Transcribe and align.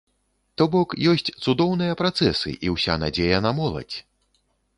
То 0.61 0.65
бок, 0.75 0.95
ёсць 1.11 1.29
цудоўныя 1.43 1.97
працэсы, 2.01 2.55
і 2.67 2.73
ўся 2.77 2.97
надзея 3.03 3.37
на 3.49 3.53
моладзь! 3.61 3.97